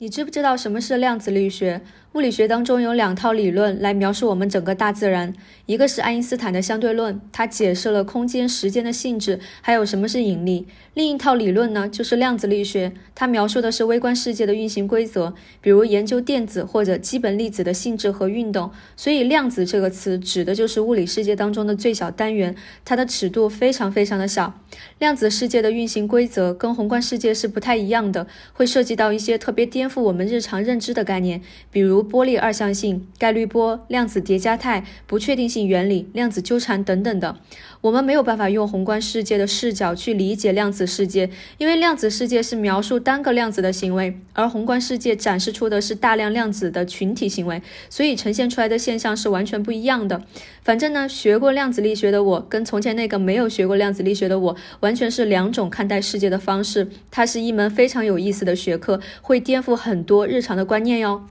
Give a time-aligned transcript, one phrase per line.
[0.00, 1.80] 你知不知道什么是量子力学？
[2.12, 5.34] 物理学当中有两套理论来描述我们整个大自然，
[5.66, 10.64] 一个是爱因斯坦的相对论，它解释了空间、时间的性质，还有什么是引力；
[10.94, 18.70] 另一套理论呢，就是量子力学，它描述的是微观世界的运行规则，比如研究电子或者基本粒子的性质和运动。
[18.96, 24.54] 所以，量子这个词指的就是物理世界当中的最小单元，它的尺度非常非常的小。
[24.98, 29.87] 量子世界的运行规则跟宏观世界是不太一样的，会涉及到一些特别颠。
[29.88, 31.40] 颠覆我们日常认知的概念，
[31.72, 37.38] 比如波粒二象性、概率波、量子叠加态、不确定性原理、量子纠缠等等的。
[37.80, 50.20] 我们没有办法用宏观世界的视角去理解量子世界，因为量子世界是描述单个量子的行为，而宏观世界展示出的是大量量子的群体行为，所以呈现出来的现象是完全不一样的。
[50.62, 56.88] 反正呢，学过量子力学的我，跟从前那个没有学过量子力学的我，完全是两种看待世界的方式。
[57.10, 61.24] 它是一门非常有意思的学科，会颠覆很多日常的观念哟。